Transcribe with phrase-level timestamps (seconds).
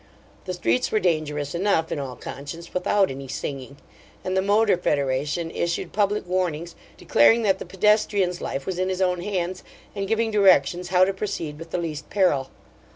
[0.45, 3.77] The streets were dangerous enough, in all conscience, without any singing!
[4.25, 8.99] and the Motor Federation issued public warnings declaring that the pedestrian's life was in his
[8.99, 9.63] own hands,
[9.95, 12.49] and giving directions how to proceed with the least peril.